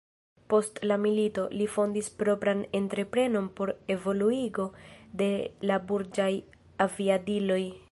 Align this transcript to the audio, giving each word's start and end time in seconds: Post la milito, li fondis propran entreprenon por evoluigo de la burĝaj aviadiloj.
Post 0.51 0.79
la 0.91 0.95
milito, 1.01 1.43
li 1.59 1.67
fondis 1.73 2.09
propran 2.21 2.63
entreprenon 2.79 3.51
por 3.59 3.73
evoluigo 3.97 4.67
de 5.23 5.31
la 5.73 5.81
burĝaj 5.93 6.31
aviadiloj. 6.89 7.63